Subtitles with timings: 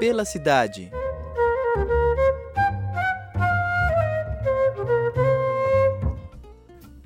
[0.00, 0.90] Pela cidade.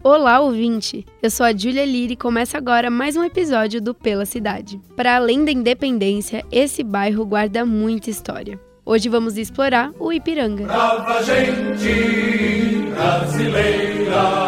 [0.00, 1.04] Olá, ouvinte!
[1.20, 4.80] Eu sou a Julia Lira e começa agora mais um episódio do Pela Cidade.
[4.94, 8.60] Para além da independência, esse bairro guarda muita história.
[8.86, 10.64] Hoje vamos explorar o Ipiranga.
[10.64, 14.43] Brava gente brasileira,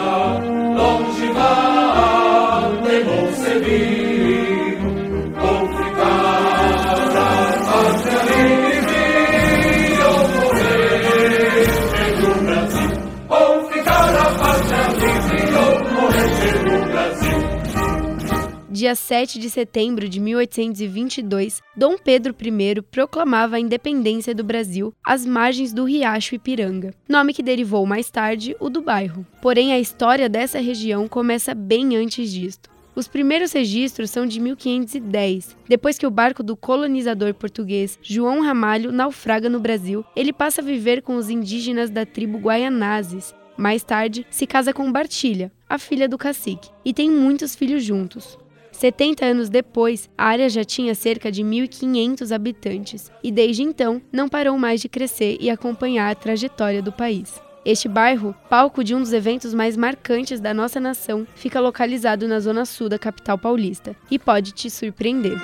[18.87, 25.26] Dia 7 de setembro de 1822, Dom Pedro I proclamava a independência do Brasil às
[25.26, 29.26] margens do Riacho Ipiranga, nome que derivou mais tarde o do bairro.
[29.42, 32.70] Porém, a história dessa região começa bem antes disto.
[32.95, 35.57] Os primeiros registros são de 1510.
[35.68, 40.64] Depois que o barco do colonizador português João Ramalho naufraga no Brasil, ele passa a
[40.64, 43.34] viver com os indígenas da tribo Guaianazes.
[43.57, 48.38] Mais tarde, se casa com Bartilha, a filha do cacique, e tem muitos filhos juntos.
[48.77, 54.29] 70 anos depois, a área já tinha cerca de 1.500 habitantes e desde então não
[54.29, 57.41] parou mais de crescer e acompanhar a trajetória do país.
[57.65, 62.38] Este bairro, palco de um dos eventos mais marcantes da nossa nação, fica localizado na
[62.38, 65.37] zona sul da capital paulista e pode te surpreender.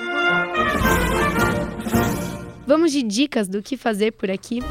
[2.67, 4.61] Vamos de dicas do que fazer por aqui?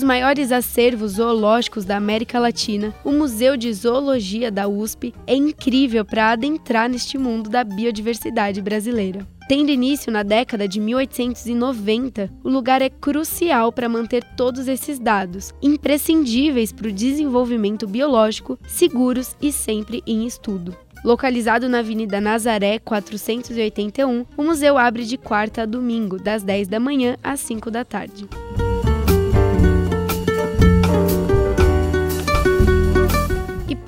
[0.00, 6.06] dos maiores acervos zoológicos da América Latina, o Museu de Zoologia da USP é incrível
[6.06, 9.26] para adentrar neste mundo da biodiversidade brasileira.
[9.46, 15.52] Tendo início na década de 1890, o lugar é crucial para manter todos esses dados,
[15.60, 20.74] imprescindíveis para o desenvolvimento biológico, seguros e sempre em estudo.
[21.04, 26.80] Localizado na Avenida Nazaré 481, o museu abre de quarta a domingo, das 10 da
[26.80, 28.26] manhã às 5 da tarde.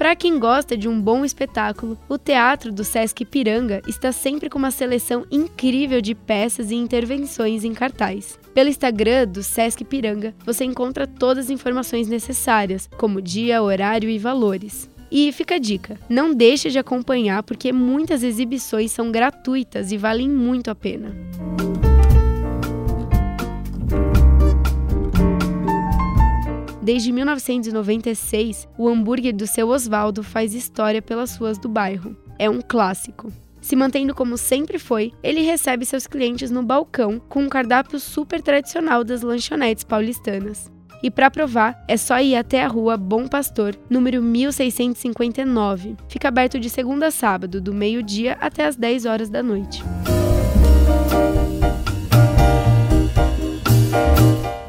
[0.03, 4.59] Para quem gosta de um bom espetáculo, o Teatro do Sesc Piranga está sempre com
[4.59, 8.37] uma seleção incrível de peças e intervenções em cartaz.
[8.53, 14.19] Pelo Instagram do Sesc Piranga, você encontra todas as informações necessárias, como dia, horário e
[14.19, 14.91] valores.
[15.09, 20.29] E fica a dica: não deixe de acompanhar porque muitas exibições são gratuitas e valem
[20.29, 21.15] muito a pena.
[26.83, 32.17] Desde 1996, o hambúrguer do seu Osvaldo faz história pelas ruas do bairro.
[32.37, 33.33] É um clássico.
[33.61, 38.43] Se mantendo como sempre foi, ele recebe seus clientes no balcão com um cardápio super
[38.43, 40.73] tradicional das lanchonetes paulistanas.
[41.01, 45.97] E para provar, é só ir até a rua Bom Pastor, número 1659.
[46.09, 49.85] Fica aberto de segunda a sábado, do meio-dia até as 10 horas da noite.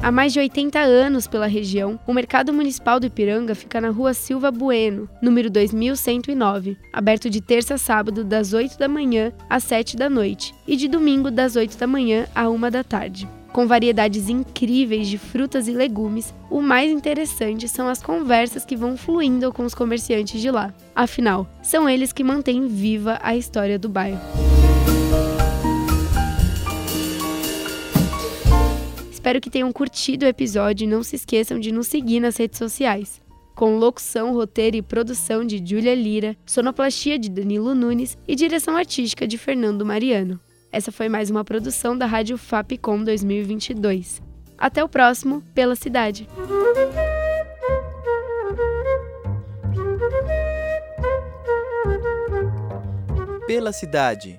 [0.04, 4.12] Há mais de 80 anos pela região, o Mercado Municipal do Ipiranga fica na rua
[4.12, 9.96] Silva Bueno, número 2109, aberto de terça a sábado das 8 da manhã às 7
[9.96, 13.26] da noite e de domingo das 8 da manhã à 1 da tarde.
[13.50, 18.98] Com variedades incríveis de frutas e legumes, o mais interessante são as conversas que vão
[18.98, 20.74] fluindo com os comerciantes de lá.
[20.94, 24.20] Afinal, são eles que mantêm viva a história do bairro.
[29.24, 32.58] Espero que tenham curtido o episódio e não se esqueçam de nos seguir nas redes
[32.58, 33.22] sociais.
[33.54, 39.26] Com locução, roteiro e produção de Júlia Lira, sonoplastia de Danilo Nunes e direção artística
[39.26, 40.38] de Fernando Mariano.
[40.70, 44.20] Essa foi mais uma produção da Rádio Fapcom 2022.
[44.58, 46.28] Até o próximo Pela Cidade.
[53.46, 54.38] Pela Cidade.